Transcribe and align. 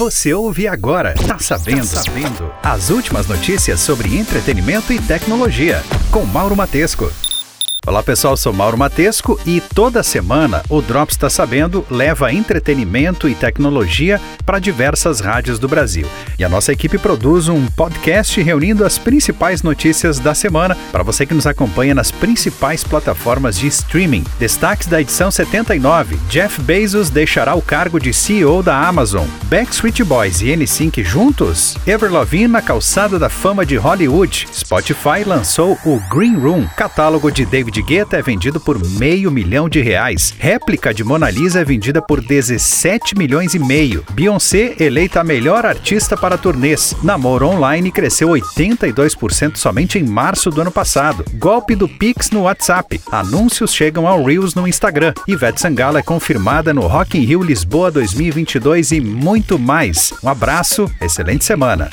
Você 0.00 0.32
ouve 0.32 0.66
agora, 0.66 1.12
tá 1.12 1.38
sabendo, 1.38 1.86
tá 1.86 2.00
sabendo. 2.00 2.50
As 2.62 2.88
últimas 2.88 3.26
notícias 3.26 3.80
sobre 3.80 4.16
entretenimento 4.16 4.94
e 4.94 4.98
tecnologia, 4.98 5.84
com 6.10 6.24
Mauro 6.24 6.56
Matesco. 6.56 7.12
Olá 7.86 8.02
pessoal, 8.02 8.36
sou 8.36 8.52
Mauro 8.52 8.76
Matesco 8.76 9.40
e 9.46 9.58
toda 9.58 10.02
semana 10.02 10.62
o 10.68 10.82
Drops 10.82 11.14
Está 11.14 11.30
Sabendo 11.30 11.82
leva 11.90 12.30
entretenimento 12.30 13.26
e 13.26 13.34
tecnologia 13.34 14.20
para 14.44 14.58
diversas 14.58 15.18
rádios 15.20 15.58
do 15.58 15.66
Brasil. 15.66 16.06
E 16.38 16.44
a 16.44 16.48
nossa 16.48 16.72
equipe 16.72 16.98
produz 16.98 17.48
um 17.48 17.66
podcast 17.68 18.38
reunindo 18.42 18.84
as 18.84 18.98
principais 18.98 19.62
notícias 19.62 20.18
da 20.18 20.34
semana 20.34 20.76
para 20.92 21.02
você 21.02 21.24
que 21.24 21.32
nos 21.32 21.46
acompanha 21.46 21.94
nas 21.94 22.10
principais 22.10 22.84
plataformas 22.84 23.58
de 23.58 23.66
streaming. 23.68 24.24
Destaques 24.38 24.86
da 24.86 25.00
edição 25.00 25.30
79: 25.30 26.18
Jeff 26.28 26.60
Bezos 26.60 27.08
deixará 27.08 27.54
o 27.54 27.62
cargo 27.62 27.98
de 27.98 28.12
CEO 28.12 28.62
da 28.62 28.76
Amazon. 28.76 29.26
Backstreet 29.44 30.04
Boys 30.04 30.42
e 30.42 30.48
N5 30.48 31.02
juntos? 31.02 31.78
Ever 31.86 32.12
Lavigne 32.12 32.46
na 32.46 32.60
calçada 32.60 33.18
da 33.18 33.30
fama 33.30 33.64
de 33.64 33.76
Hollywood. 33.76 34.46
Spotify 34.52 35.24
lançou 35.24 35.78
o 35.86 35.98
Green 36.14 36.36
Room, 36.36 36.68
catálogo 36.76 37.32
de 37.32 37.46
David 37.46 37.70
de 37.82 38.16
é 38.16 38.22
vendido 38.22 38.60
por 38.60 38.78
meio 38.98 39.30
milhão 39.30 39.68
de 39.68 39.80
reais. 39.80 40.34
Réplica 40.38 40.92
de 40.92 41.02
Mona 41.02 41.30
Lisa 41.30 41.60
é 41.60 41.64
vendida 41.64 42.02
por 42.02 42.20
17 42.20 43.16
milhões 43.16 43.54
e 43.54 43.58
meio. 43.58 44.04
Beyoncé 44.12 44.76
eleita 44.78 45.20
a 45.20 45.24
melhor 45.24 45.64
artista 45.64 46.16
para 46.16 46.38
turnês. 46.38 46.94
Namoro 47.02 47.48
online 47.48 47.90
cresceu 47.90 48.28
82% 48.28 49.56
somente 49.56 49.98
em 49.98 50.04
março 50.04 50.50
do 50.50 50.60
ano 50.60 50.70
passado. 50.70 51.24
Golpe 51.34 51.74
do 51.74 51.88
Pix 51.88 52.30
no 52.30 52.42
WhatsApp. 52.42 53.00
Anúncios 53.10 53.72
chegam 53.72 54.06
ao 54.06 54.24
Reels 54.24 54.54
no 54.54 54.68
Instagram. 54.68 55.14
Ivete 55.26 55.60
Sangalo 55.60 55.98
é 55.98 56.02
confirmada 56.02 56.74
no 56.74 56.86
Rock 56.86 57.18
in 57.18 57.24
Rio 57.24 57.42
Lisboa 57.42 57.90
2022 57.90 58.92
e 58.92 59.00
muito 59.00 59.58
mais. 59.58 60.12
Um 60.22 60.28
abraço, 60.28 60.90
excelente 61.00 61.44
semana. 61.44 61.90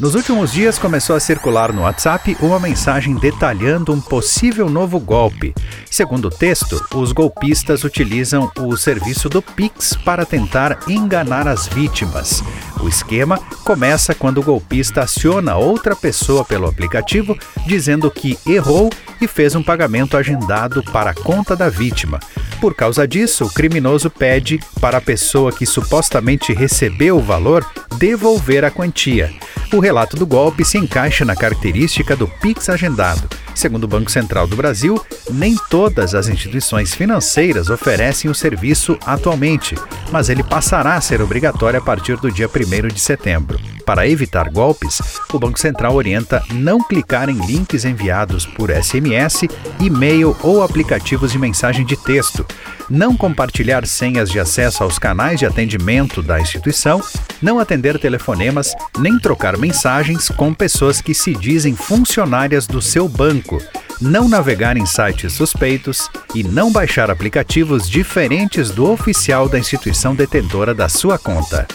Nos 0.00 0.16
últimos 0.16 0.52
dias 0.52 0.76
começou 0.76 1.14
a 1.14 1.20
circular 1.20 1.72
no 1.72 1.82
WhatsApp 1.82 2.36
uma 2.40 2.58
mensagem 2.58 3.14
detalhando 3.14 3.92
um 3.92 4.00
possível 4.00 4.68
novo 4.68 4.98
golpe. 4.98 5.54
Segundo 5.88 6.26
o 6.26 6.30
texto, 6.30 6.84
os 6.94 7.12
golpistas 7.12 7.84
utilizam 7.84 8.50
o 8.58 8.76
serviço 8.76 9.28
do 9.28 9.40
Pix 9.40 9.94
para 10.04 10.26
tentar 10.26 10.80
enganar 10.88 11.46
as 11.46 11.68
vítimas. 11.68 12.42
O 12.80 12.88
esquema 12.88 13.38
começa 13.64 14.14
quando 14.14 14.38
o 14.38 14.42
golpista 14.42 15.02
aciona 15.02 15.56
outra 15.56 15.94
pessoa 15.94 16.44
pelo 16.44 16.66
aplicativo 16.66 17.38
dizendo 17.64 18.10
que 18.10 18.36
errou 18.44 18.90
e 19.20 19.28
fez 19.28 19.54
um 19.54 19.62
pagamento 19.62 20.16
agendado 20.16 20.82
para 20.82 21.10
a 21.10 21.14
conta 21.14 21.54
da 21.54 21.68
vítima. 21.68 22.18
Por 22.60 22.74
causa 22.74 23.06
disso, 23.06 23.44
o 23.44 23.50
criminoso 23.50 24.10
pede 24.10 24.58
para 24.80 24.98
a 24.98 25.00
pessoa 25.00 25.52
que 25.52 25.64
supostamente 25.64 26.52
recebeu 26.52 27.16
o 27.18 27.22
valor 27.22 27.64
devolver 27.96 28.64
a 28.64 28.70
quantia. 28.70 29.32
O 29.72 29.80
relato 29.84 30.16
do 30.16 30.26
golpe 30.26 30.64
se 30.64 30.78
encaixa 30.78 31.26
na 31.26 31.36
característica 31.36 32.16
do 32.16 32.26
Pix 32.26 32.70
agendado. 32.70 33.28
Segundo 33.54 33.84
o 33.84 33.88
Banco 33.88 34.10
Central 34.10 34.46
do 34.46 34.56
Brasil, 34.56 34.98
nem 35.30 35.56
todas 35.68 36.14
as 36.14 36.26
instituições 36.26 36.94
financeiras 36.94 37.68
oferecem 37.68 38.30
o 38.30 38.34
serviço 38.34 38.98
atualmente, 39.04 39.74
mas 40.10 40.30
ele 40.30 40.42
passará 40.42 40.94
a 40.94 41.00
ser 41.02 41.20
obrigatório 41.20 41.78
a 41.78 41.82
partir 41.82 42.16
do 42.16 42.32
dia 42.32 42.48
1 42.48 42.88
de 42.88 42.98
setembro. 42.98 43.60
Para 43.84 44.08
evitar 44.08 44.48
golpes, 44.48 45.02
o 45.30 45.38
Banco 45.38 45.60
Central 45.60 45.94
orienta 45.94 46.42
não 46.50 46.82
clicar 46.82 47.28
em 47.28 47.44
links 47.44 47.84
enviados 47.84 48.46
por 48.46 48.70
SMS, 48.70 49.46
e-mail 49.78 50.34
ou 50.42 50.62
aplicativos 50.62 51.30
de 51.30 51.38
mensagem 51.38 51.84
de 51.84 51.94
texto, 51.94 52.46
não 52.88 53.14
compartilhar 53.14 53.86
senhas 53.86 54.30
de 54.30 54.40
acesso 54.40 54.82
aos 54.82 54.98
canais 54.98 55.38
de 55.38 55.44
atendimento 55.44 56.22
da 56.22 56.40
instituição, 56.40 57.02
não 57.44 57.58
atender 57.58 57.98
telefonemas, 57.98 58.74
nem 58.98 59.18
trocar 59.18 59.58
mensagens 59.58 60.30
com 60.30 60.54
pessoas 60.54 61.02
que 61.02 61.12
se 61.12 61.34
dizem 61.34 61.76
funcionárias 61.76 62.66
do 62.66 62.80
seu 62.80 63.06
banco 63.06 63.60
não 64.00 64.28
navegar 64.28 64.76
em 64.76 64.84
sites 64.84 65.32
suspeitos 65.32 66.10
e 66.34 66.42
não 66.42 66.72
baixar 66.72 67.10
aplicativos 67.10 67.88
diferentes 67.88 68.70
do 68.70 68.90
oficial 68.90 69.48
da 69.48 69.58
instituição 69.58 70.14
detentora 70.14 70.74
da 70.74 70.88
sua 70.88 71.18
conta. 71.18 71.66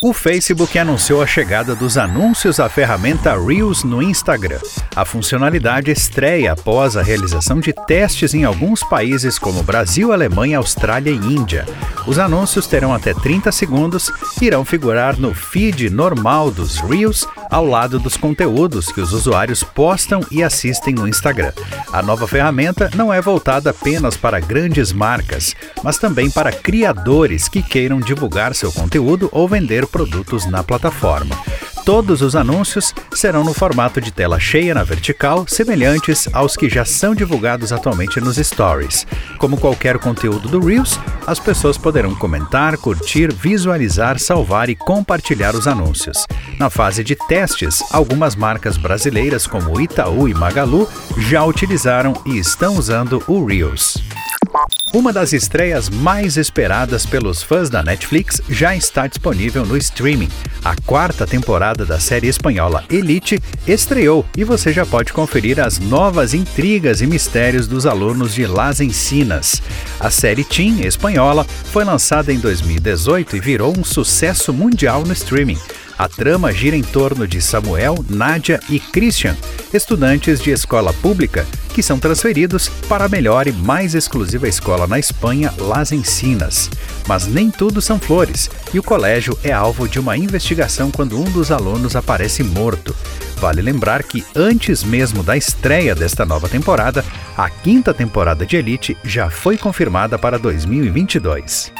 O 0.00 0.12
Facebook 0.12 0.78
anunciou 0.78 1.22
a 1.22 1.26
chegada 1.26 1.74
dos 1.74 1.98
anúncios 1.98 2.60
à 2.60 2.68
ferramenta 2.68 3.34
Reels 3.38 3.82
no 3.82 4.02
Instagram. 4.02 4.60
A 4.94 5.04
funcionalidade 5.04 5.90
estreia 5.90 6.52
após 6.52 6.96
a 6.96 7.02
realização 7.02 7.60
de 7.60 7.72
testes 7.72 8.34
em 8.34 8.44
alguns 8.44 8.82
países 8.82 9.38
como 9.38 9.62
Brasil, 9.62 10.12
Alemanha, 10.12 10.58
Austrália 10.58 11.10
e 11.10 11.16
Índia. 11.16 11.66
Os 12.06 12.18
anúncios 12.18 12.66
terão 12.66 12.94
até 12.94 13.12
30 13.14 13.50
segundos 13.50 14.10
e 14.40 14.44
irão 14.44 14.64
figurar 14.64 15.18
no 15.18 15.34
feed 15.34 15.90
normal 15.90 16.50
dos 16.50 16.76
Reels 16.78 17.26
ao 17.50 17.64
lado 17.64 17.98
dos 17.98 18.16
conteúdos 18.16 18.92
que 18.92 19.00
os 19.00 19.12
usuários 19.12 19.62
postam 19.62 20.20
e 20.30 20.42
assistem 20.42 20.94
no 20.94 21.06
Instagram. 21.08 21.52
A 21.92 22.02
nova 22.02 22.26
ferramenta 22.26 22.90
não 22.94 23.12
é 23.12 23.20
voltada 23.20 23.70
apenas 23.70 24.16
para 24.16 24.40
grandes 24.40 24.92
marcas, 24.92 25.54
mas 25.82 25.98
também 25.98 26.30
para 26.30 26.52
criadores 26.52 27.48
que 27.48 27.62
queiram 27.62 28.00
divulgar 28.00 28.54
seu 28.54 28.72
conteúdo 28.72 29.28
ou 29.32 29.48
vender 29.48 29.86
produtos 29.86 30.46
na 30.46 30.62
plataforma. 30.62 31.36
Todos 31.86 32.20
os 32.20 32.34
anúncios 32.34 32.92
serão 33.12 33.44
no 33.44 33.54
formato 33.54 34.00
de 34.00 34.10
tela 34.10 34.40
cheia 34.40 34.74
na 34.74 34.82
vertical, 34.82 35.46
semelhantes 35.46 36.28
aos 36.32 36.56
que 36.56 36.68
já 36.68 36.84
são 36.84 37.14
divulgados 37.14 37.72
atualmente 37.72 38.20
nos 38.20 38.38
stories. 38.38 39.06
Como 39.38 39.56
qualquer 39.56 39.96
conteúdo 40.00 40.48
do 40.48 40.58
Reels, 40.58 40.98
as 41.28 41.38
pessoas 41.38 41.78
poderão 41.78 42.12
comentar, 42.16 42.76
curtir, 42.76 43.32
visualizar, 43.32 44.18
salvar 44.18 44.68
e 44.68 44.74
compartilhar 44.74 45.54
os 45.54 45.68
anúncios. 45.68 46.26
Na 46.58 46.68
fase 46.68 47.04
de 47.04 47.14
testes, 47.14 47.80
algumas 47.92 48.34
marcas 48.34 48.76
brasileiras 48.76 49.46
como 49.46 49.80
Itaú 49.80 50.28
e 50.28 50.34
Magalu 50.34 50.88
já 51.16 51.44
utilizaram 51.44 52.20
e 52.26 52.36
estão 52.36 52.74
usando 52.74 53.22
o 53.28 53.44
Reels. 53.44 53.96
Uma 54.96 55.12
das 55.12 55.34
estreias 55.34 55.90
mais 55.90 56.38
esperadas 56.38 57.04
pelos 57.04 57.42
fãs 57.42 57.68
da 57.68 57.82
Netflix 57.82 58.40
já 58.48 58.74
está 58.74 59.06
disponível 59.06 59.66
no 59.66 59.76
streaming. 59.76 60.30
A 60.64 60.74
quarta 60.74 61.26
temporada 61.26 61.84
da 61.84 62.00
série 62.00 62.28
espanhola 62.28 62.82
Elite 62.88 63.38
estreou 63.68 64.24
e 64.34 64.42
você 64.42 64.72
já 64.72 64.86
pode 64.86 65.12
conferir 65.12 65.60
as 65.60 65.78
novas 65.78 66.32
intrigas 66.32 67.02
e 67.02 67.06
mistérios 67.06 67.66
dos 67.66 67.84
alunos 67.84 68.32
de 68.32 68.46
Las 68.46 68.80
Encinas. 68.80 69.60
A 70.00 70.10
série 70.10 70.44
Teen 70.44 70.86
espanhola 70.86 71.44
foi 71.44 71.84
lançada 71.84 72.32
em 72.32 72.38
2018 72.38 73.36
e 73.36 73.40
virou 73.40 73.78
um 73.78 73.84
sucesso 73.84 74.50
mundial 74.50 75.04
no 75.04 75.12
streaming. 75.12 75.58
A 75.98 76.08
trama 76.08 76.52
gira 76.54 76.74
em 76.74 76.82
torno 76.82 77.28
de 77.28 77.42
Samuel, 77.42 78.02
Nádia 78.08 78.60
e 78.70 78.80
Christian, 78.80 79.36
estudantes 79.74 80.40
de 80.40 80.52
escola 80.52 80.94
pública 80.94 81.46
que 81.76 81.82
são 81.82 81.98
transferidos 81.98 82.70
para 82.88 83.04
a 83.04 83.08
melhor 83.08 83.46
e 83.46 83.52
mais 83.52 83.94
exclusiva 83.94 84.48
escola 84.48 84.85
na 84.86 84.98
Espanha, 84.98 85.52
Las 85.58 85.92
Encinas. 85.92 86.70
Mas 87.06 87.26
nem 87.26 87.50
tudo 87.50 87.80
são 87.80 87.98
flores, 87.98 88.50
e 88.72 88.78
o 88.78 88.82
colégio 88.82 89.38
é 89.42 89.52
alvo 89.52 89.88
de 89.88 89.98
uma 89.98 90.16
investigação 90.16 90.90
quando 90.90 91.20
um 91.20 91.24
dos 91.24 91.50
alunos 91.50 91.96
aparece 91.96 92.42
morto. 92.42 92.94
Vale 93.38 93.60
lembrar 93.60 94.02
que 94.02 94.24
antes 94.34 94.82
mesmo 94.82 95.22
da 95.22 95.36
estreia 95.36 95.94
desta 95.94 96.24
nova 96.24 96.48
temporada, 96.48 97.04
a 97.36 97.50
quinta 97.50 97.92
temporada 97.92 98.46
de 98.46 98.56
Elite 98.56 98.96
já 99.04 99.28
foi 99.28 99.58
confirmada 99.58 100.18
para 100.18 100.38
2022. 100.38 101.72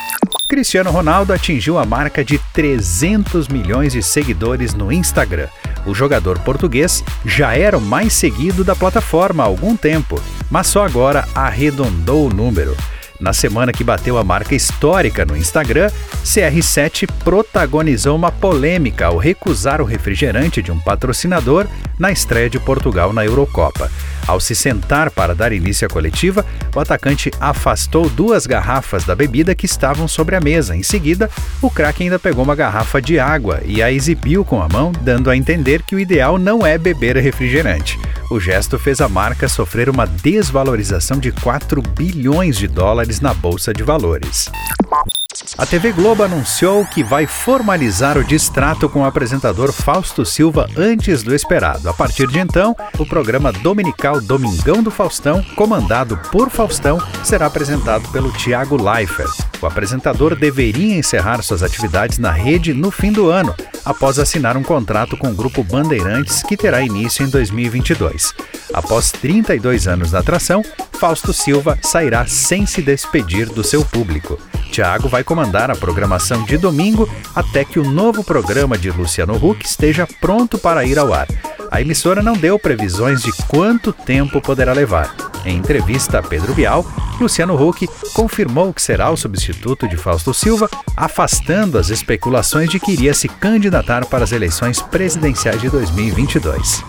Cristiano 0.49 0.91
Ronaldo 0.91 1.33
atingiu 1.33 1.77
a 1.77 1.85
marca 1.85 2.25
de 2.25 2.39
300 2.53 3.49
milhões 3.49 3.93
de 3.93 4.03
seguidores 4.03 4.75
no 4.75 4.93
Instagram. 4.93 5.49
O 5.85 5.95
jogador 5.95 6.39
português 6.39 7.03
já 7.25 7.57
era 7.57 7.77
o 7.77 7.81
mais 7.81 8.13
seguido 8.13 8.63
da 8.63 8.77
plataforma 8.77 9.43
há 9.43 9.47
algum 9.47 9.77
tempo, 9.77 10.21
mas 10.51 10.69
só 10.69 10.85
agora 10.85 11.27
arredondou 11.35 12.29
o 12.29 12.33
número. 12.33 12.77
Na 13.21 13.33
semana 13.33 13.73
que 13.73 13.83
bateu 13.83 14.19
a 14.19 14.25
marca 14.25 14.55
histórica 14.55 15.25
no 15.25 15.37
Instagram, 15.37 15.91
CR7 16.25 17.09
protagonizou 17.25 18.15
uma 18.15 18.31
polêmica 18.31 19.07
ao 19.07 19.17
recusar 19.17 19.81
o 19.81 19.85
refrigerante 19.85 20.63
de 20.63 20.71
um 20.71 20.79
patrocinador 20.79 21.67
na 21.99 22.13
estreia 22.13 22.51
de 22.51 22.59
Portugal 22.59 23.13
na 23.13 23.25
Eurocopa. 23.25 23.91
Ao 24.27 24.41
se 24.41 24.55
sentar 24.55 25.11
para 25.11 25.35
dar 25.35 25.53
início 25.53 25.87
à 25.87 25.91
coletiva, 25.91 26.45
o 26.75 26.81
atacante 26.81 27.31
afastou 27.41 28.09
duas 28.09 28.47
garrafas 28.47 29.05
da 29.05 29.15
bebida 29.15 29.55
que 29.55 29.67
estavam 29.67 30.09
sobre 30.09 30.35
a 30.35 30.41
mesa. 30.41 30.75
Em 30.75 30.83
seguida, 30.83 31.31
o 31.63 31.71
craque 31.71 32.03
ainda 32.03 32.19
pegou 32.19 32.43
uma 32.43 32.57
garrafa 32.57 33.01
de 33.01 33.19
água 33.19 33.61
e 33.65 33.83
a 33.83 33.93
exibiu 33.93 34.45
com 34.45 34.61
a 34.61 34.69
mão, 34.69 34.91
dando 35.01 35.31
a 35.31 35.37
entender 35.37 35.83
que 35.83 35.95
o 35.95 36.01
ideal 36.01 36.39
não 36.39 36.67
é 36.67 36.77
beber 36.77 37.17
refrigerante. 37.17 37.99
O 38.31 38.41
gesto 38.41 38.79
fez 38.79 39.01
a 39.01 39.09
marca 39.09 39.49
sofrer 39.49 39.89
uma 39.89 40.07
desvalorização 40.07 41.19
de 41.19 41.31
4 41.31 41.81
bilhões 41.81 42.57
de 42.57 42.67
dólares 42.67 43.21
na 43.21 43.33
bolsa 43.33 43.73
de 43.73 43.85
valores. 43.85 44.51
A 45.59 45.67
TV 45.67 45.93
Globo 45.93 46.23
anunciou 46.23 46.85
que 46.87 47.03
vai 47.03 47.27
formalizar 47.27 48.17
o 48.17 48.25
distrato 48.25 48.89
com 48.89 49.01
o 49.01 49.05
apresentador 49.05 49.73
Fausto 49.73 50.25
Silva 50.25 50.69
antes 50.77 51.23
do 51.23 51.35
esperado. 51.35 51.89
A 51.89 51.95
partir 51.95 52.27
de 52.27 52.39
então, 52.39 52.77
o 52.99 53.07
programa 53.07 53.53
dominical 53.53 54.21
Domingão 54.21 54.83
do 54.83 54.91
Faustão, 54.91 55.43
comandado 55.55 56.17
por 56.31 56.51
Faustão, 56.51 56.99
será 57.25 57.47
apresentado 57.47 58.09
pelo 58.11 58.33
Tiago 58.33 58.81
Leifert. 58.81 59.33
O 59.61 59.67
apresentador 59.67 60.37
deveria 60.37 60.97
encerrar 60.97 61.43
suas 61.43 61.63
atividades 61.63 62.19
na 62.19 62.31
rede 62.31 62.73
no 62.73 62.91
fim 62.91 63.13
do 63.13 63.31
ano, 63.31 63.55
após 63.85 64.19
assinar 64.19 64.57
um 64.57 64.63
contrato 64.63 65.17
com 65.17 65.31
o 65.31 65.35
grupo 65.35 65.63
Bandeirantes 65.63 66.43
que 66.43 66.57
terá 66.57 66.83
início 66.83 67.25
em 67.25 67.31
2022. 67.31 68.35
Após 68.73 69.11
32 69.11 69.87
anos 69.89 70.11
da 70.11 70.19
atração, 70.19 70.63
Fausto 70.93 71.33
Silva 71.33 71.79
sairá 71.83 72.27
sem 72.27 72.67
se 72.67 72.83
despedir 72.83 73.49
do 73.49 73.63
seu 73.63 73.85
público. 73.85 74.39
Tiago 74.77 75.09
vai 75.09 75.25
comandar 75.25 75.71
a 75.71 75.75
programação 75.75 76.45
de 76.45 76.59
domingo 76.59 77.09
até 77.35 77.65
que 77.65 77.79
o 77.79 77.91
novo 77.91 78.23
programa 78.23 78.77
de 78.77 78.91
Luciano 78.91 79.35
Huck 79.35 79.65
esteja 79.65 80.07
pronto 80.21 80.59
para 80.59 80.85
ir 80.85 80.99
ao 80.99 81.15
ar. 81.15 81.27
A 81.71 81.81
emissora 81.81 82.23
não 82.23 82.35
deu 82.35 82.59
previsões 82.59 83.23
de 83.23 83.33
quanto 83.49 83.91
tempo 83.91 84.39
poderá 84.39 84.75
levar. 84.75 85.17
Em 85.47 85.59
entrevista 85.59 86.19
a 86.19 86.23
Pedro 86.23 86.53
Bial, 86.53 86.85
Luciano 87.21 87.55
Huck 87.55 87.89
confirmou 88.13 88.75
que 88.75 88.83
será 88.83 89.11
o 89.13 89.17
substituto 89.17 89.87
de 89.87 89.97
Fausto 89.97 90.35
Silva, 90.35 90.69
afastando 90.97 91.79
as 91.79 91.89
especulações 91.89 92.69
de 92.69 92.81
que 92.81 92.91
iria 92.91 93.15
se 93.15 93.29
candidatar 93.29 94.05
para 94.07 94.25
as 94.25 94.33
eleições 94.33 94.83
presidenciais 94.83 95.61
de 95.61 95.71
2022. 95.71 96.85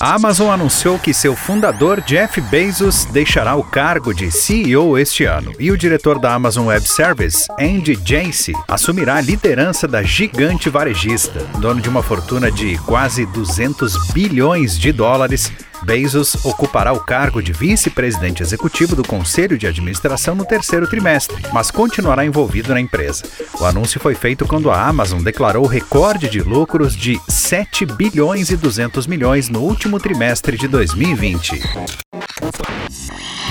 A 0.00 0.14
Amazon 0.14 0.50
anunciou 0.50 0.98
que 0.98 1.14
seu 1.14 1.36
fundador 1.36 2.00
Jeff 2.00 2.40
Bezos 2.40 3.04
deixará 3.06 3.54
o 3.54 3.62
cargo 3.62 4.12
de 4.12 4.30
CEO 4.30 4.98
este 4.98 5.24
ano 5.24 5.52
e 5.58 5.70
o 5.70 5.78
diretor 5.78 6.18
da 6.18 6.34
Amazon 6.34 6.66
Web 6.66 6.88
Service, 6.88 7.46
Andy 7.60 7.98
Jassy, 8.04 8.54
assumirá 8.66 9.16
a 9.16 9.20
liderança 9.20 9.86
da 9.86 10.02
gigante 10.02 10.68
varejista, 10.70 11.40
dono 11.58 11.80
de 11.80 11.88
uma 11.88 12.02
fortuna 12.02 12.50
de 12.50 12.76
quase 12.78 13.26
200 13.26 14.12
bilhões 14.12 14.78
de 14.78 14.92
dólares 14.92 15.52
Bezos 15.82 16.44
ocupará 16.44 16.92
o 16.92 17.00
cargo 17.00 17.42
de 17.42 17.52
vice-presidente 17.52 18.42
executivo 18.42 18.96
do 18.96 19.02
Conselho 19.02 19.56
de 19.56 19.66
Administração 19.66 20.34
no 20.34 20.44
terceiro 20.44 20.86
trimestre, 20.86 21.42
mas 21.52 21.70
continuará 21.70 22.24
envolvido 22.24 22.74
na 22.74 22.80
empresa. 22.80 23.24
O 23.60 23.64
anúncio 23.64 24.00
foi 24.00 24.14
feito 24.14 24.46
quando 24.46 24.70
a 24.70 24.86
Amazon 24.86 25.22
declarou 25.22 25.66
recorde 25.66 26.28
de 26.28 26.40
lucros 26.40 26.96
de 26.96 27.20
7 27.28 27.86
bilhões 27.86 28.50
e 28.50 28.56
200 28.56 29.06
milhões 29.06 29.48
no 29.48 29.60
último 29.60 29.98
trimestre 29.98 30.56
de 30.56 30.68
2020. 30.68 31.60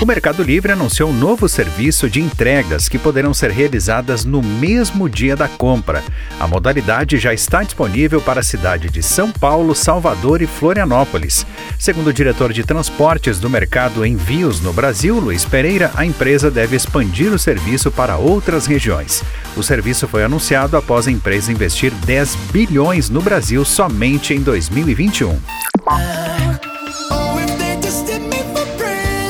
O 0.00 0.06
Mercado 0.06 0.44
Livre 0.44 0.70
anunciou 0.70 1.10
um 1.10 1.12
novo 1.12 1.48
serviço 1.48 2.08
de 2.08 2.20
entregas 2.20 2.88
que 2.88 2.96
poderão 2.96 3.34
ser 3.34 3.50
realizadas 3.50 4.24
no 4.24 4.40
mesmo 4.40 5.08
dia 5.08 5.34
da 5.34 5.48
compra. 5.48 6.04
A 6.38 6.46
modalidade 6.46 7.18
já 7.18 7.34
está 7.34 7.64
disponível 7.64 8.20
para 8.20 8.38
a 8.38 8.44
cidade 8.44 8.88
de 8.90 9.02
São 9.02 9.32
Paulo, 9.32 9.74
Salvador 9.74 10.40
e 10.40 10.46
Florianópolis. 10.46 11.44
Segundo 11.80 12.08
o 12.08 12.12
diretor 12.12 12.52
de 12.52 12.62
transportes 12.62 13.40
do 13.40 13.50
mercado 13.50 14.06
Envios 14.06 14.60
no 14.60 14.72
Brasil, 14.72 15.18
Luiz 15.18 15.44
Pereira, 15.44 15.90
a 15.96 16.06
empresa 16.06 16.48
deve 16.48 16.76
expandir 16.76 17.32
o 17.32 17.38
serviço 17.38 17.90
para 17.90 18.16
outras 18.16 18.66
regiões. 18.66 19.24
O 19.56 19.64
serviço 19.64 20.06
foi 20.06 20.22
anunciado 20.22 20.76
após 20.76 21.08
a 21.08 21.10
empresa 21.10 21.50
investir 21.50 21.90
10 21.92 22.36
bilhões 22.52 23.10
no 23.10 23.20
Brasil 23.20 23.64
somente 23.64 24.32
em 24.32 24.42
2021. 24.42 26.27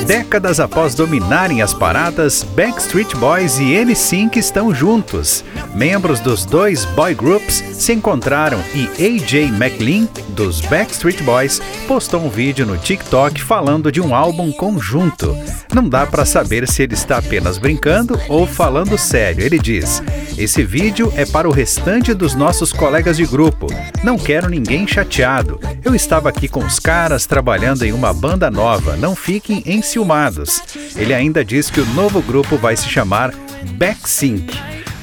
Décadas 0.09 0.59
após 0.59 0.95
dominarem 0.95 1.61
as 1.61 1.71
paradas, 1.71 2.41
Backstreet 2.41 3.15
Boys 3.17 3.59
e 3.59 3.75
NSYNC 3.75 4.39
estão 4.39 4.73
juntos. 4.73 5.45
Membros 5.75 6.19
dos 6.19 6.45
dois 6.45 6.83
boy 6.83 7.13
groups 7.13 7.63
se 7.73 7.93
encontraram 7.93 8.59
e 8.73 8.87
AJ 8.87 9.49
McLean, 9.49 10.07
dos 10.29 10.61
Backstreet 10.61 11.21
Boys, 11.21 11.61
postou 11.87 12.21
um 12.21 12.29
vídeo 12.29 12.65
no 12.65 12.75
TikTok 12.75 13.39
falando 13.39 13.91
de 13.91 14.01
um 14.01 14.15
álbum 14.15 14.51
conjunto. 14.51 15.37
Não 15.71 15.87
dá 15.87 16.07
para 16.07 16.25
saber 16.25 16.67
se 16.67 16.81
ele 16.81 16.95
está 16.95 17.19
apenas 17.19 17.59
brincando 17.59 18.19
ou 18.27 18.47
falando 18.47 18.97
sério. 18.97 19.45
Ele 19.45 19.59
diz: 19.59 20.01
Esse 20.35 20.63
vídeo 20.63 21.13
é 21.15 21.25
para 21.25 21.47
o 21.47 21.51
restante 21.51 22.15
dos 22.15 22.33
nossos 22.33 22.73
colegas 22.73 23.15
de 23.17 23.27
grupo. 23.27 23.67
Não 24.03 24.17
quero 24.17 24.49
ninguém 24.49 24.87
chateado. 24.87 25.59
Eu 25.85 25.93
estava 25.93 26.29
aqui 26.29 26.47
com 26.47 26.65
os 26.65 26.79
caras 26.79 27.27
trabalhando 27.27 27.83
em 27.83 27.93
uma 27.93 28.11
banda 28.11 28.49
nova. 28.49 28.97
Não 28.97 29.15
fiquem 29.15 29.61
enciumados. 29.99 30.61
Ele 30.95 31.13
ainda 31.13 31.43
diz 31.43 31.69
que 31.69 31.81
o 31.81 31.85
novo 31.87 32.21
grupo 32.21 32.57
vai 32.57 32.75
se 32.75 32.87
chamar 32.87 33.33
Backsync. 33.73 34.49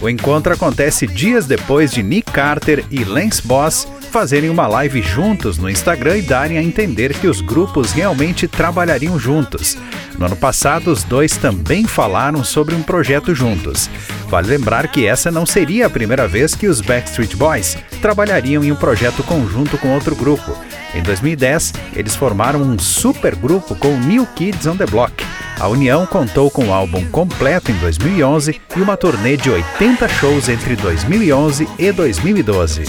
O 0.00 0.08
encontro 0.08 0.52
acontece 0.52 1.06
dias 1.06 1.46
depois 1.46 1.90
de 1.90 2.02
Nick 2.02 2.31
Carter 2.31 2.84
e 2.90 3.02
Lance 3.04 3.43
Boss 3.43 3.88
fazerem 4.10 4.48
uma 4.48 4.66
live 4.66 5.02
juntos 5.02 5.58
no 5.58 5.69
Instagram 5.69 6.19
e 6.19 6.22
darem 6.22 6.58
a 6.58 6.62
entender 6.62 7.14
que 7.14 7.26
os 7.26 7.40
grupos 7.40 7.93
realmente 7.93 8.48
trabalhariam 8.48 9.19
juntos. 9.19 9.76
No 10.19 10.26
ano 10.26 10.37
passado, 10.37 10.90
os 10.90 11.02
dois 11.02 11.37
também 11.37 11.87
falaram 11.87 12.43
sobre 12.43 12.75
um 12.75 12.82
projeto 12.82 13.34
juntos. 13.34 13.90
Vale 14.28 14.48
lembrar 14.48 14.88
que 14.88 15.06
essa 15.06 15.31
não 15.31 15.44
seria 15.44 15.87
a 15.87 15.90
primeira 15.90 16.26
vez 16.26 16.54
que 16.54 16.66
os 16.66 16.81
Backstreet 16.81 17.37
Boys 17.37 17.76
trabalhariam 18.00 18.64
em 18.64 18.72
um 18.72 18.76
projeto 18.76 19.22
conjunto 19.22 19.76
com 19.76 19.93
outro 19.93 20.14
grupo. 20.14 20.56
Em 20.94 21.02
2010, 21.02 21.74
eles 21.94 22.14
formaram 22.14 22.60
um 22.60 22.78
supergrupo 22.78 23.74
com 23.76 23.96
New 23.98 24.26
Kids 24.34 24.66
on 24.66 24.76
the 24.76 24.86
Block. 24.86 25.12
A 25.58 25.68
união 25.68 26.06
contou 26.06 26.50
com 26.50 26.64
o 26.64 26.68
um 26.68 26.74
álbum 26.74 27.04
completo 27.10 27.70
em 27.70 27.74
2011 27.78 28.60
e 28.76 28.80
uma 28.80 28.96
turnê 28.96 29.36
de 29.36 29.50
80 29.50 30.08
shows 30.08 30.48
entre 30.48 30.76
2011 30.76 31.68
e 31.78 31.92
2012. 31.92 32.84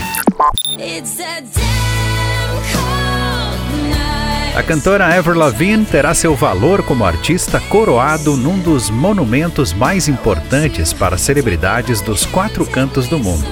A 4.57 4.63
cantora 4.63 5.15
Avril 5.15 5.37
Lavigne 5.37 5.85
terá 5.85 6.15
seu 6.15 6.35
valor 6.35 6.81
como 6.81 7.05
artista 7.05 7.59
coroado 7.69 8.35
num 8.35 8.57
dos 8.57 8.89
monumentos 8.89 9.71
mais 9.71 10.07
importantes 10.07 10.91
para 10.91 11.15
celebridades 11.15 12.01
dos 12.01 12.25
quatro 12.25 12.65
cantos 12.65 13.07
do 13.07 13.19
mundo. 13.19 13.47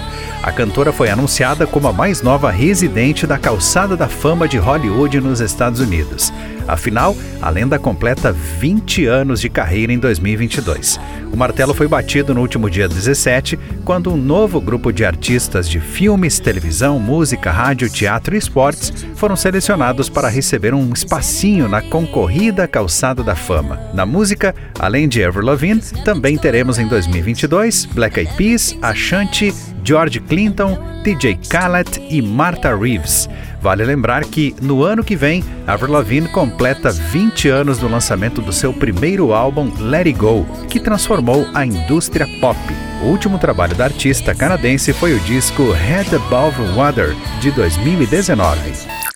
A 0.45 0.51
cantora 0.51 0.93
foi 0.93 1.09
anunciada 1.09 1.65
como 1.65 1.87
a 1.87 1.91
mais 1.91 2.21
nova 2.21 2.51
residente 2.51 3.25
da 3.25 3.35
Calçada 3.35 3.97
da 3.97 4.07
Fama 4.07 4.47
de 4.47 4.59
Hollywood 4.59 5.19
nos 5.19 5.39
Estados 5.39 5.79
Unidos. 5.79 6.31
Afinal, 6.67 7.15
a 7.41 7.49
lenda 7.49 7.77
completa 7.77 8.31
20 8.31 9.05
anos 9.05 9.41
de 9.41 9.49
carreira 9.49 9.93
em 9.93 9.99
2022. 9.99 10.99
O 11.31 11.37
martelo 11.37 11.73
foi 11.73 11.87
batido 11.87 12.33
no 12.33 12.41
último 12.41 12.69
dia 12.69 12.87
17, 12.87 13.59
quando 13.83 14.11
um 14.11 14.17
novo 14.17 14.61
grupo 14.61 14.91
de 14.91 15.03
artistas 15.03 15.69
de 15.69 15.79
filmes, 15.79 16.39
televisão, 16.39 16.99
música, 16.99 17.51
rádio, 17.51 17.89
teatro 17.89 18.35
e 18.35 18.37
esportes 18.37 19.05
foram 19.15 19.35
selecionados 19.35 20.09
para 20.09 20.29
receber 20.29 20.73
um 20.73 20.93
espacinho 20.93 21.67
na 21.67 21.81
concorrida 21.81 22.67
Calçada 22.67 23.23
da 23.23 23.35
Fama. 23.35 23.79
Na 23.93 24.05
música, 24.05 24.55
além 24.79 25.07
de 25.07 25.23
Avril 25.23 25.45
Lavigne, 25.45 25.81
também 26.03 26.37
teremos 26.37 26.79
em 26.79 26.87
2022 26.87 27.85
Black 27.85 28.19
Eyed 28.19 28.33
Peas, 28.35 28.77
Ashanti, 28.81 29.53
George 29.83 30.19
Clinton, 30.21 30.77
DJ 31.03 31.37
Khaled 31.49 32.01
e 32.09 32.21
Martha 32.21 32.75
Reeves. 32.75 33.29
Vale 33.65 33.83
lembrar 33.83 34.23
que, 34.25 34.55
no 34.61 34.83
ano 34.83 35.03
que 35.03 35.15
vem, 35.15 35.43
Avril 35.65 35.93
Lavigne 35.93 36.27
completa 36.27 36.91
20 36.91 37.49
anos 37.49 37.79
do 37.79 37.87
lançamento 37.87 38.39
do 38.39 38.53
seu 38.53 38.71
primeiro 38.71 39.33
álbum 39.33 39.71
Let 39.79 40.05
It 40.05 40.13
Go, 40.13 40.45
que 40.69 40.79
transformou 40.79 41.47
a 41.51 41.65
indústria 41.65 42.27
pop. 42.39 42.59
O 43.01 43.07
último 43.07 43.39
trabalho 43.39 43.73
da 43.73 43.85
artista 43.85 44.35
canadense 44.35 44.93
foi 44.93 45.15
o 45.15 45.19
disco 45.21 45.71
Head 45.71 46.15
Above 46.15 46.61
Water, 46.75 47.15
de 47.41 47.49
2019. 47.49 49.14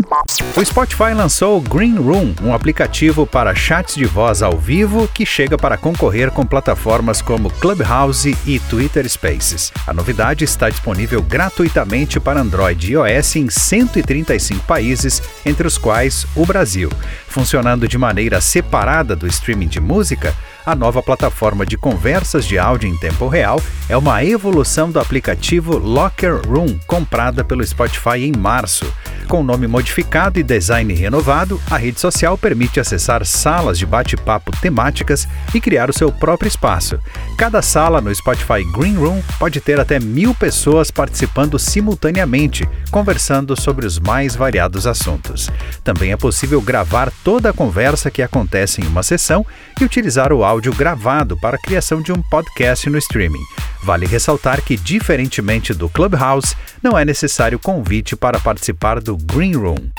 O 0.55 0.63
Spotify 0.63 1.13
lançou 1.15 1.57
o 1.57 1.62
Green 1.62 1.95
Room, 1.95 2.36
um 2.43 2.53
aplicativo 2.53 3.25
para 3.25 3.55
chats 3.55 3.95
de 3.95 4.05
voz 4.05 4.43
ao 4.43 4.57
vivo 4.57 5.07
que 5.07 5.25
chega 5.25 5.57
para 5.57 5.77
concorrer 5.77 6.29
com 6.29 6.45
plataformas 6.45 7.19
como 7.21 7.50
Clubhouse 7.50 8.38
e 8.45 8.59
Twitter 8.59 9.09
Spaces. 9.09 9.71
A 9.88 9.93
novidade 9.93 10.43
está 10.43 10.69
disponível 10.69 11.21
gratuitamente 11.24 12.19
para 12.19 12.41
Android 12.41 12.91
e 12.91 12.93
iOS 12.93 13.38
em 13.38 13.50
135 13.50 14.63
países, 14.65 15.21
entre 15.45 15.65
os 15.65 15.77
quais 15.77 16.27
o 16.36 16.45
Brasil. 16.45 16.91
Funcionando 17.27 17.88
de 17.88 17.98
maneira 17.98 18.39
separada 18.39 19.15
do 19.15 19.25
streaming 19.25 19.67
de 19.67 19.79
música, 19.79 20.36
a 20.66 20.75
nova 20.75 21.01
plataforma 21.01 21.66
de 21.66 21.78
conversas 21.78 22.46
de 22.46 22.58
áudio 22.58 22.89
em 22.89 22.98
tempo 22.98 23.28
real 23.28 23.62
é 23.88 23.98
uma 23.98 24.24
evolução 24.24 24.92
do 24.92 25.00
aplicativo 25.00 25.78
Locker 25.78 26.42
Room, 26.48 26.78
comprada 26.86 27.44
pelo 27.44 27.66
Spotify 27.66 28.24
em 28.24 28.32
março. 28.38 28.86
Com 29.30 29.44
nome 29.44 29.68
modificado 29.68 30.39
e 30.39 30.44
design 30.44 30.92
renovado, 30.92 31.62
a 31.70 31.78
rede 31.78 32.00
social 32.00 32.36
permite 32.36 32.80
acessar 32.80 33.24
salas 33.24 33.78
de 33.78 33.86
bate-papo 33.86 34.51
temáticas 34.60 35.28
e 35.54 35.62
criar 35.62 35.88
o 35.88 35.94
seu 35.94 36.12
próprio 36.12 36.48
espaço. 36.48 37.00
Cada 37.38 37.62
sala 37.62 38.01
no 38.01 38.13
Spotify 38.13 38.63
Green 38.75 38.96
Room 38.96 39.22
pode 39.38 39.62
ter 39.62 39.80
até 39.80 40.00
mil 40.00 40.34
pessoas 40.34 40.89
participando 40.89 41.60
simultaneamente, 41.60 42.68
conversando 42.89 43.56
sobre 43.56 43.86
os 43.86 44.00
mais 44.00 44.36
variados 44.36 44.88
assuntos. 44.88 45.48
Também 45.84 46.12
é 46.12 46.18
possível 46.18 46.60
gravar 46.60 47.12
toda 47.24 47.51
a 47.51 47.54
conversa 47.54 48.10
que 48.10 48.24
acontece 48.24 48.82
em 48.82 48.88
uma 48.88 49.04
sessão 49.04 49.46
e 49.80 49.84
utilizar 49.84 50.34
o 50.34 50.44
áudio 50.50 50.74
gravado 50.74 51.38
para 51.38 51.58
a 51.58 51.62
criação 51.62 52.01
de 52.01 52.12
um 52.12 52.22
podcast 52.24 52.89
no 52.89 52.98
streaming. 52.98 53.44
Vale 53.84 54.08
ressaltar 54.08 54.62
que, 54.63 54.75
diferentemente 54.75 55.74
do 55.74 55.88
Clubhouse, 55.88 56.56
não 56.82 56.98
é 56.98 57.06
necessário 57.06 57.60
convite 57.60 58.15
para 58.15 58.39
participar 58.39 59.00
do 59.00 59.15
Green 59.15 59.56
Room. 59.56 59.89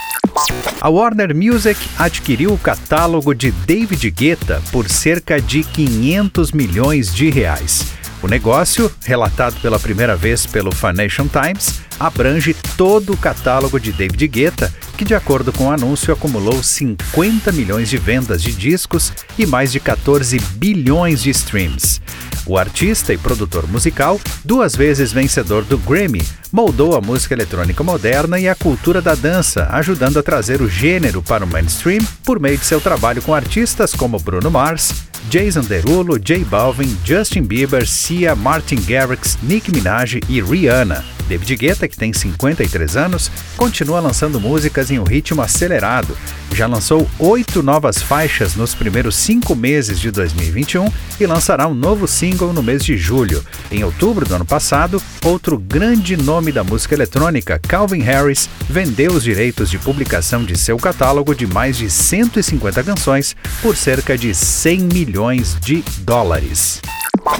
A 0.80 0.88
Warner 0.88 1.34
Music 1.36 1.80
adquiriu 1.96 2.52
o 2.52 2.58
catálogo 2.58 3.32
de 3.32 3.52
David 3.52 4.10
Guetta 4.10 4.60
por 4.72 4.88
cerca 4.88 5.40
de 5.40 5.62
500 5.62 6.50
milhões 6.50 7.14
de 7.14 7.30
reais. 7.30 7.99
O 8.22 8.28
negócio, 8.28 8.92
relatado 9.02 9.58
pela 9.60 9.78
primeira 9.78 10.14
vez 10.14 10.44
pelo 10.44 10.74
Financial 10.74 11.26
Times, 11.26 11.80
abrange 11.98 12.54
todo 12.76 13.14
o 13.14 13.16
catálogo 13.16 13.80
de 13.80 13.92
David 13.92 14.28
Guetta, 14.28 14.72
que, 14.96 15.06
de 15.06 15.14
acordo 15.14 15.50
com 15.52 15.68
o 15.68 15.70
anúncio, 15.70 16.12
acumulou 16.12 16.62
50 16.62 17.50
milhões 17.52 17.88
de 17.88 17.96
vendas 17.96 18.42
de 18.42 18.52
discos 18.52 19.10
e 19.38 19.46
mais 19.46 19.72
de 19.72 19.80
14 19.80 20.38
bilhões 20.56 21.22
de 21.22 21.30
streams. 21.30 22.00
O 22.46 22.58
artista 22.58 23.12
e 23.12 23.18
produtor 23.18 23.66
musical, 23.68 24.20
duas 24.44 24.74
vezes 24.74 25.12
vencedor 25.12 25.64
do 25.64 25.78
Grammy, 25.78 26.22
moldou 26.50 26.96
a 26.96 27.00
música 27.00 27.32
eletrônica 27.32 27.84
moderna 27.84 28.38
e 28.38 28.48
a 28.48 28.54
cultura 28.54 29.00
da 29.00 29.14
dança, 29.14 29.68
ajudando 29.70 30.18
a 30.18 30.22
trazer 30.22 30.60
o 30.60 30.68
gênero 30.68 31.22
para 31.22 31.44
o 31.44 31.48
mainstream 31.48 32.04
por 32.24 32.40
meio 32.40 32.58
de 32.58 32.64
seu 32.64 32.80
trabalho 32.80 33.22
com 33.22 33.34
artistas 33.34 33.94
como 33.94 34.18
Bruno 34.18 34.50
Mars, 34.50 34.92
Jason 35.28 35.62
Derulo, 35.62 36.18
J 36.18 36.44
Balvin, 36.44 36.96
Justin 37.04 37.44
Bieber, 37.44 37.86
Sia, 37.86 38.34
Martin 38.34 38.78
Garrix, 38.78 39.36
Nicki 39.42 39.70
Minaj 39.70 40.16
e 40.28 40.40
Rihanna. 40.40 41.19
David 41.30 41.54
Guetta, 41.54 41.86
que 41.86 41.96
tem 41.96 42.12
53 42.12 42.96
anos, 42.96 43.30
continua 43.56 44.00
lançando 44.00 44.40
músicas 44.40 44.90
em 44.90 44.98
um 44.98 45.04
ritmo 45.04 45.40
acelerado. 45.40 46.18
Já 46.52 46.66
lançou 46.66 47.08
oito 47.20 47.62
novas 47.62 48.02
faixas 48.02 48.56
nos 48.56 48.74
primeiros 48.74 49.14
cinco 49.14 49.54
meses 49.54 50.00
de 50.00 50.10
2021 50.10 50.92
e 51.20 51.26
lançará 51.26 51.68
um 51.68 51.74
novo 51.74 52.08
single 52.08 52.52
no 52.52 52.64
mês 52.64 52.84
de 52.84 52.96
julho. 52.96 53.44
Em 53.70 53.84
outubro 53.84 54.26
do 54.26 54.34
ano 54.34 54.44
passado, 54.44 55.00
outro 55.24 55.56
grande 55.56 56.16
nome 56.16 56.50
da 56.50 56.64
música 56.64 56.96
eletrônica, 56.96 57.60
Calvin 57.60 58.00
Harris, 58.00 58.48
vendeu 58.68 59.12
os 59.12 59.22
direitos 59.22 59.70
de 59.70 59.78
publicação 59.78 60.44
de 60.44 60.58
seu 60.58 60.76
catálogo 60.78 61.32
de 61.32 61.46
mais 61.46 61.76
de 61.76 61.88
150 61.88 62.82
canções 62.82 63.36
por 63.62 63.76
cerca 63.76 64.18
de 64.18 64.34
100 64.34 64.80
milhões 64.80 65.56
de 65.60 65.84
dólares. 66.00 66.82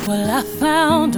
Well, 0.06 1.10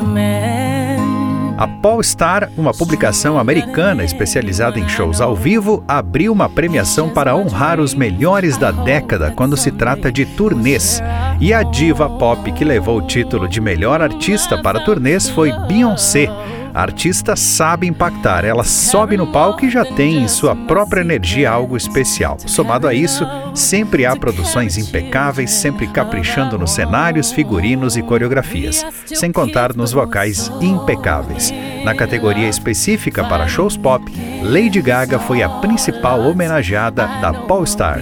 a 1.57 1.67
Polestar, 1.67 2.49
uma 2.57 2.73
publicação 2.73 3.39
americana 3.39 4.05
especializada 4.05 4.79
em 4.79 4.89
shows 4.89 5.21
ao 5.21 5.35
vivo, 5.37 5.85
abriu 5.87 6.33
uma 6.33 6.49
premiação 6.49 7.09
para 7.11 7.37
honrar 7.37 7.81
os 7.81 7.95
melhores 7.95 8.57
da 8.57 8.71
década 8.71 9.31
quando 9.31 9.57
se 9.57 9.71
trata 9.71 10.11
de 10.11 10.25
turnês. 10.25 11.03
E 11.41 11.53
a 11.53 11.63
diva 11.63 12.09
pop 12.09 12.51
que 12.53 12.65
levou 12.65 12.99
o 12.99 13.07
título 13.07 13.49
de 13.49 13.61
melhor 13.61 14.01
artista 14.01 14.61
para 14.63 14.85
turnês 14.85 15.29
foi 15.29 15.53
Beyoncé. 15.67 16.29
A 16.75 16.81
artista 16.83 17.37
sabe 17.37 17.87
impactar, 17.87 18.45
ela 18.45 18.64
sobe 18.64 19.17
no 19.17 19.26
palco 19.26 19.64
e 19.64 19.71
já 19.71 19.85
tem 19.85 20.23
em 20.23 20.29
sua 20.29 20.57
própria 20.57 21.02
energia 21.02 21.50
algo 21.50 21.76
especial. 21.76 22.38
Somado 22.47 22.88
a 22.88 22.95
isso, 22.95 23.26
sempre 23.55 24.07
há 24.07 24.17
produções 24.17 24.79
impecáveis, 24.79 25.50
sempre 25.50 25.87
caprichando 25.87 26.59
nos 26.59 26.71
cenários, 26.71 27.31
figurinos 27.31 27.97
e 27.97 28.02
coreografias, 28.02 28.87
sem 29.05 29.31
contar 29.31 29.75
nos 29.75 29.93
vocais 29.93 30.50
impecáveis. 30.62 31.52
Na 31.85 31.95
categoria 31.95 32.49
específica 32.49 33.23
para 33.25 33.47
shows 33.47 33.76
pop, 33.76 34.05
Lady 34.43 34.81
Gaga 34.81 35.19
foi 35.19 35.43
a 35.43 35.49
principal 35.49 36.21
homenageada 36.21 37.07
da 37.21 37.35
Polestar. 37.35 38.00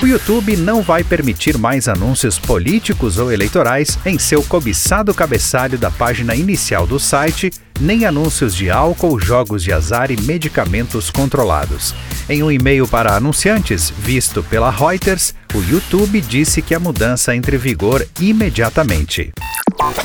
O 0.00 0.06
YouTube 0.06 0.56
não 0.56 0.80
vai 0.80 1.02
permitir 1.02 1.58
mais 1.58 1.88
anúncios 1.88 2.38
políticos 2.38 3.18
ou 3.18 3.32
eleitorais 3.32 3.98
em 4.06 4.16
seu 4.16 4.44
cobiçado 4.44 5.12
cabeçalho 5.12 5.76
da 5.76 5.90
página 5.90 6.36
inicial 6.36 6.86
do 6.86 7.00
site, 7.00 7.50
nem 7.80 8.06
anúncios 8.06 8.54
de 8.54 8.70
álcool, 8.70 9.18
jogos 9.18 9.60
de 9.64 9.72
azar 9.72 10.12
e 10.12 10.20
medicamentos 10.20 11.10
controlados. 11.10 11.96
Em 12.28 12.44
um 12.44 12.50
e-mail 12.50 12.86
para 12.86 13.16
anunciantes, 13.16 13.92
visto 13.98 14.40
pela 14.44 14.70
Reuters, 14.70 15.34
o 15.52 15.58
YouTube 15.58 16.20
disse 16.20 16.62
que 16.62 16.76
a 16.76 16.80
mudança 16.80 17.34
entra 17.34 17.56
em 17.56 17.58
vigor 17.58 18.06
imediatamente. 18.20 19.32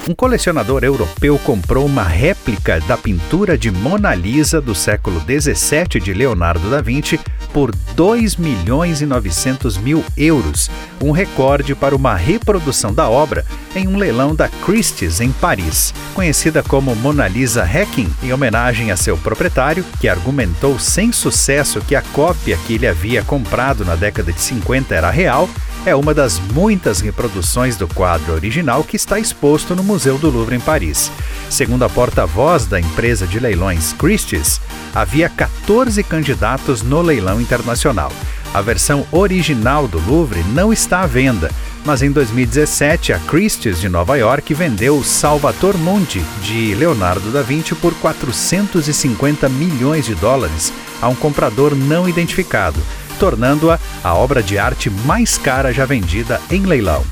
Um 0.10 0.16
colecionador 0.16 0.84
europeu 0.84 1.38
comprou 1.40 1.86
uma 1.86 2.04
réplica 2.04 2.80
da 2.82 2.98
pintura 2.98 3.58
de 3.58 3.70
Mona 3.70 4.14
Lisa 4.16 4.60
do 4.60 4.74
século 4.74 5.20
17 5.22 6.00
de 6.00 6.14
Leonardo 6.14 6.70
da 6.70 6.82
Vinci 6.82 7.20
por 7.54 7.74
2 7.96 8.36
milhões 8.36 9.02
e 9.02 9.06
900 9.06 9.78
mil 9.78 10.04
euros, 10.18 10.70
um 11.02 11.12
recorde 11.12 11.76
para 11.76 11.96
uma 11.96 12.16
reprodução 12.16 12.94
da 12.94 13.08
obra 13.08 13.46
em 13.76 13.88
um 13.88 13.98
leilão 13.98 14.36
da 14.36 14.50
Christie's 14.50 15.22
em 15.22 15.32
Paris, 15.32 15.94
conhecida 16.14 16.64
como 16.64 16.96
Mona 16.96 17.28
Lisa 17.28 17.64
Hacking, 17.64 18.12
em 18.24 18.34
homenagem 18.34 18.92
a 18.92 18.98
seu 18.98 19.18
proprietário, 19.18 19.86
que 20.00 20.10
argumentou 20.10 20.80
sem 20.80 21.12
sucesso 21.12 21.82
que 21.82 21.96
a 21.96 22.02
cópia 22.02 22.58
que 22.66 22.74
ele 22.74 22.88
havia 22.88 23.24
comprado 23.24 23.86
na 23.86 23.96
década 23.96 24.34
de 24.34 24.42
50 24.42 24.94
era 24.94 25.12
real 25.12 25.48
é 25.86 25.94
uma 25.94 26.14
das 26.14 26.40
muitas 26.40 27.02
reproduções 27.02 27.76
do 27.76 27.88
quadro 27.88 28.34
original 28.34 28.84
que 28.84 28.96
está 28.96 29.20
exposto 29.20 29.76
no 29.76 29.84
Museu 29.84 30.18
do 30.18 30.30
Louvre 30.30 30.56
em 30.56 30.60
Paris. 30.60 31.12
Segundo 31.50 31.84
a 31.84 31.90
porta-voz 31.90 32.66
da 32.66 32.80
empresa 32.80 33.28
de 33.28 33.40
leilões 33.40 33.92
Christie's, 33.94 34.62
havia 34.96 35.28
14 35.28 36.02
candidatos 36.04 36.82
no 36.82 37.02
leilão 37.02 37.42
internacional. 37.42 38.12
A 38.54 38.62
versão 38.62 39.06
original 39.12 39.88
do 39.88 40.00
Louvre 40.00 40.42
não 40.54 40.72
está 40.72 41.02
à 41.02 41.08
venda, 41.08 41.52
mas 41.84 42.02
em 42.02 42.12
2017 42.12 43.12
a 43.12 43.20
Christie's 43.20 43.82
de 43.82 43.90
Nova 43.90 44.16
York 44.18 44.54
vendeu 44.54 44.96
o 44.96 45.04
Salvator 45.04 45.78
Mundi 45.78 46.24
de 46.44 46.74
Leonardo 46.76 47.30
da 47.32 47.42
Vinci 47.42 47.76
por 47.76 47.94
450 47.96 49.50
milhões 49.50 50.06
de 50.06 50.16
dólares 50.16 50.72
a 51.02 51.10
um 51.10 51.16
comprador 51.16 51.76
não 51.76 52.08
identificado 52.08 52.80
tornando-a 53.20 53.80
a 54.04 54.14
obra 54.14 54.44
de 54.44 54.58
arte 54.58 54.90
mais 54.90 55.38
cara 55.38 55.74
já 55.74 55.86
vendida 55.86 56.42
em 56.50 56.66
leilão. 56.66 57.04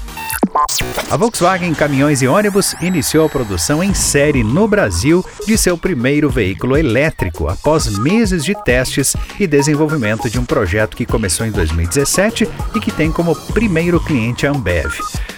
A 1.09 1.15
Volkswagen 1.15 1.73
Caminhões 1.73 2.21
e 2.21 2.27
Ônibus 2.27 2.75
iniciou 2.81 3.25
a 3.25 3.29
produção 3.29 3.83
em 3.83 3.93
série 3.93 4.43
no 4.43 4.67
Brasil 4.67 5.25
de 5.45 5.57
seu 5.57 5.77
primeiro 5.77 6.29
veículo 6.29 6.75
elétrico 6.77 7.47
após 7.47 7.97
meses 7.97 8.43
de 8.43 8.53
testes 8.63 9.15
e 9.39 9.47
desenvolvimento 9.47 10.29
de 10.29 10.39
um 10.39 10.45
projeto 10.45 10.97
que 10.97 11.05
começou 11.05 11.45
em 11.45 11.51
2017 11.51 12.49
e 12.75 12.79
que 12.79 12.91
tem 12.91 13.11
como 13.11 13.35
primeiro 13.53 13.99
cliente 13.99 14.45
a 14.45 14.51
Ambev. 14.51 14.93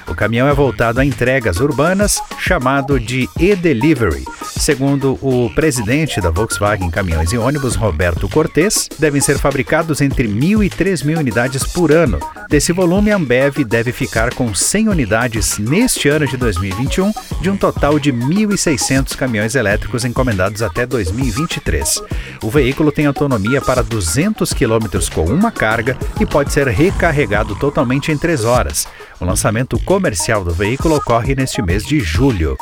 O 0.07 0.15
caminhão 0.15 0.47
é 0.47 0.53
voltado 0.53 0.99
a 0.99 1.05
entregas 1.05 1.59
urbanas, 1.59 2.21
chamado 2.39 2.99
de 2.99 3.29
e-Delivery. 3.39 4.23
Segundo 4.63 5.19
o 5.21 5.49
presidente 5.53 6.21
da 6.21 6.29
Volkswagen 6.29 6.89
Caminhões 6.89 7.33
e 7.33 7.37
Ônibus, 7.37 7.75
Roberto 7.75 8.29
Cortes, 8.29 8.87
devem 8.97 9.19
ser 9.19 9.37
fabricados 9.37 9.99
entre 9.99 10.25
1.000 10.25 10.65
e 10.65 10.69
3.000 10.69 11.19
unidades 11.19 11.65
por 11.65 11.91
ano. 11.91 12.17
Desse 12.49 12.71
volume, 12.71 13.11
a 13.11 13.17
Ambev 13.17 13.57
deve 13.65 13.91
ficar 13.91 14.33
com 14.33 14.55
100 14.55 14.87
unidades 14.87 15.57
neste 15.57 16.07
ano 16.07 16.25
de 16.25 16.37
2021, 16.37 17.11
de 17.41 17.49
um 17.49 17.57
total 17.57 17.99
de 17.99 18.13
1.600 18.13 19.17
caminhões 19.17 19.53
elétricos 19.53 20.05
encomendados 20.05 20.61
até 20.61 20.85
2023. 20.85 22.01
O 22.41 22.49
veículo 22.49 22.89
tem 22.89 23.05
autonomia 23.05 23.59
para 23.59 23.83
200 23.83 24.53
km 24.53 24.87
com 25.13 25.25
uma 25.25 25.51
carga 25.51 25.97
e 26.21 26.25
pode 26.25 26.53
ser 26.53 26.69
recarregado 26.69 27.53
totalmente 27.55 28.13
em 28.13 28.17
3 28.17 28.45
horas. 28.45 28.87
O 29.19 29.25
lançamento 29.25 29.77
comercial 29.79 30.41
do 30.41 30.53
veículo 30.53 30.95
ocorre 30.95 31.35
neste 31.35 31.61
mês 31.61 31.85
de 31.85 31.99
julho. 31.99 32.55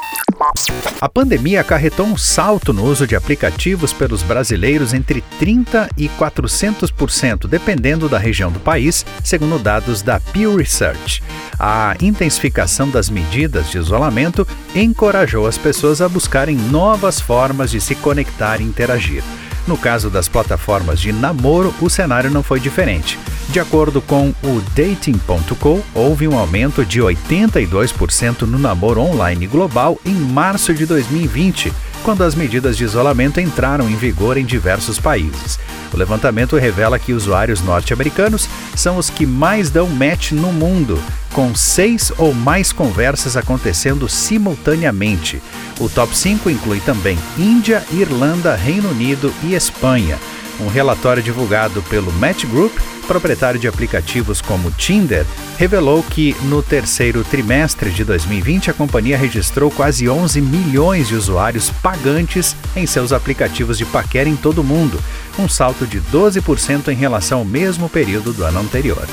A 1.00 1.10
pandemia 1.10 1.62
acarretou 1.62 1.91
um 2.00 2.16
salto 2.18 2.72
no 2.72 2.84
uso 2.84 3.06
de 3.06 3.16
aplicativos 3.16 3.92
pelos 3.92 4.24
brasileiros 4.24 4.94
entre 4.94 5.24
30% 5.40 5.90
e 5.98 6.08
400%, 6.10 7.48
dependendo 7.48 8.08
da 8.08 8.18
região 8.18 8.52
do 8.52 8.60
país, 8.60 9.06
segundo 9.24 9.60
dados 9.60 10.02
da 10.02 10.20
Pew 10.20 10.56
Research. 10.56 11.22
A 11.60 11.96
intensificação 12.02 12.90
das 12.90 13.10
medidas 13.10 13.70
de 13.70 13.78
isolamento 13.78 14.48
encorajou 14.74 15.46
as 15.46 15.58
pessoas 15.58 16.02
a 16.02 16.10
buscarem 16.10 16.56
novas 16.56 17.20
formas 17.20 17.70
de 17.70 17.82
se 17.82 17.96
conectar 17.96 18.62
e 18.62 18.64
interagir. 18.64 19.24
No 19.68 19.78
caso 19.78 20.10
das 20.10 20.28
plataformas 20.28 21.00
de 21.00 21.12
namoro, 21.12 21.74
o 21.80 21.90
cenário 21.90 22.32
não 22.32 22.42
foi 22.42 22.60
diferente. 22.60 23.20
De 23.50 23.60
acordo 23.60 24.02
com 24.02 24.34
o 24.44 24.62
Dating.com, 24.76 25.82
houve 25.94 26.28
um 26.28 26.38
aumento 26.38 26.86
de 26.86 27.02
82% 27.02 28.42
no 28.44 28.58
namoro 28.58 29.02
online 29.02 29.46
global 29.46 30.00
em 30.06 30.14
março 30.14 30.74
de 30.74 30.86
2020, 30.86 31.72
quando 32.04 32.24
as 32.24 32.34
medidas 32.34 32.78
de 32.78 32.84
isolamento 32.84 33.40
entraram 33.40 33.90
em 33.90 33.96
vigor 33.96 34.38
em 34.38 34.46
diversos 34.46 35.00
países. 35.00 35.60
O 35.94 35.98
levantamento 35.98 36.58
revela 36.58 36.98
que 36.98 37.14
usuários 37.14 37.62
norte-americanos 37.62 38.48
são 38.76 38.98
os 38.98 39.10
que 39.10 39.26
mais 39.26 39.70
dão 39.70 39.88
match 39.88 40.32
no 40.32 40.52
mundo, 40.54 41.02
com 41.34 41.54
seis 41.54 42.12
ou 42.18 42.34
mais 42.34 42.72
conversas 42.72 43.36
acontecendo 43.36 44.08
simultaneamente. 44.08 45.42
O 45.80 45.90
top 45.90 46.16
5 46.16 46.50
inclui 46.50 46.80
também 46.80 47.18
Índia, 47.38 47.84
Irlanda, 47.92 48.56
Reino 48.56 48.90
Unido 48.90 49.34
e 49.44 49.54
Espanha. 49.54 50.18
Um 50.60 50.68
relatório 50.68 51.24
divulgado 51.24 51.82
pelo 51.84 52.12
Match 52.14 52.46
Group, 52.46 52.78
proprietário 53.08 53.60
de 53.60 53.68
aplicativos 53.68 54.42
como 54.42 54.70
Tinder, 54.72 55.26
revelou 55.58 56.04
que 56.04 56.36
no 56.44 56.62
terceiro 56.62 57.24
trimestre 57.24 57.90
de 57.90 58.04
2020 58.04 58.70
a 58.70 58.74
companhia 58.74 59.18
registrou 59.18 59.72
quase 59.72 60.08
11 60.08 60.40
milhões 60.40 61.08
de 61.08 61.16
usuários 61.16 61.72
pagantes 61.82 62.56
em 62.76 62.86
seus 62.86 63.12
aplicativos 63.12 63.78
de 63.78 63.86
paquera 63.86 64.30
em 64.30 64.36
todo 64.36 64.62
o 64.62 64.64
mundo, 64.64 65.02
um 65.40 65.48
salto 65.48 65.86
de 65.86 66.00
12% 66.02 66.90
em 66.90 66.96
relação 66.96 67.40
ao 67.40 67.46
mesmo 67.46 67.90
período 67.90 68.34
do 68.34 68.44
ano 68.44 68.60
anterior. 68.60 69.08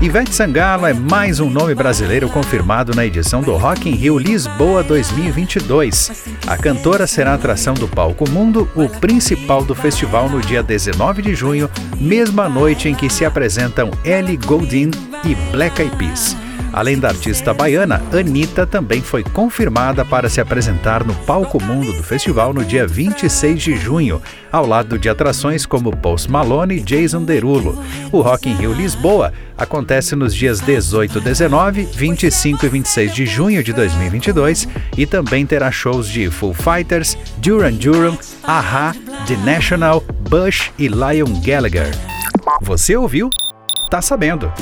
Ivete 0.00 0.34
Sangalo 0.34 0.86
é 0.86 0.92
mais 0.92 1.40
um 1.40 1.48
nome 1.48 1.74
brasileiro 1.74 2.28
confirmado 2.28 2.94
na 2.94 3.06
edição 3.06 3.40
do 3.40 3.56
Rock 3.56 3.88
in 3.88 3.94
Rio 3.94 4.18
Lisboa 4.18 4.82
2022. 4.82 6.26
A 6.46 6.58
cantora 6.58 7.06
será 7.06 7.32
atração 7.32 7.72
do 7.72 7.88
Palco 7.88 8.28
Mundo, 8.28 8.68
o 8.74 8.88
principal 8.88 9.64
do 9.64 9.74
festival 9.74 10.28
no 10.28 10.42
dia 10.42 10.62
19 10.62 11.22
de 11.22 11.34
junho, 11.34 11.70
mesma 11.98 12.48
noite 12.48 12.88
em 12.88 12.94
que 12.94 13.08
se 13.08 13.24
apresentam 13.24 13.90
Ellie 14.04 14.36
Goulding 14.36 14.90
e 15.24 15.34
Black 15.52 15.80
Eyed 15.80 15.96
Peas. 15.96 16.43
Além 16.74 16.98
da 16.98 17.06
artista 17.06 17.54
baiana, 17.54 18.02
Anitta 18.12 18.66
também 18.66 19.00
foi 19.00 19.22
confirmada 19.22 20.04
para 20.04 20.28
se 20.28 20.40
apresentar 20.40 21.04
no 21.04 21.14
Palco 21.14 21.62
Mundo 21.62 21.92
do 21.92 22.02
festival 22.02 22.52
no 22.52 22.64
dia 22.64 22.84
26 22.84 23.62
de 23.62 23.76
junho, 23.76 24.20
ao 24.50 24.66
lado 24.66 24.98
de 24.98 25.08
atrações 25.08 25.64
como 25.64 25.96
Post 25.96 26.28
Malone 26.28 26.78
e 26.78 26.80
Jason 26.80 27.22
Derulo. 27.22 27.80
O 28.10 28.20
Rock 28.20 28.50
in 28.50 28.56
Rio 28.56 28.72
Lisboa 28.72 29.32
acontece 29.56 30.16
nos 30.16 30.34
dias 30.34 30.58
18, 30.58 31.20
19, 31.20 31.84
25 31.94 32.66
e 32.66 32.68
26 32.68 33.14
de 33.14 33.24
junho 33.24 33.62
de 33.62 33.72
2022 33.72 34.66
e 34.98 35.06
também 35.06 35.46
terá 35.46 35.70
shows 35.70 36.08
de 36.08 36.28
Full 36.28 36.54
Fighters, 36.54 37.16
Duran 37.36 37.74
Duran, 37.74 38.16
Aha, 38.42 38.96
The 39.28 39.36
National, 39.48 40.02
Bush 40.28 40.72
e 40.76 40.88
Lion 40.88 41.40
Gallagher. 41.40 41.94
Você 42.60 42.96
ouviu? 42.96 43.30
Tá 43.88 44.02
sabendo. 44.02 44.52